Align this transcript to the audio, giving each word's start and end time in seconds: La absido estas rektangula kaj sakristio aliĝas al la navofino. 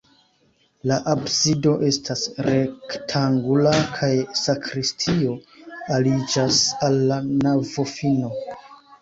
La 0.91 0.95
absido 1.11 1.73
estas 1.89 2.23
rektangula 2.47 3.75
kaj 3.99 4.09
sakristio 4.41 5.37
aliĝas 5.99 6.65
al 6.91 6.99
la 7.15 7.21
navofino. 7.29 8.35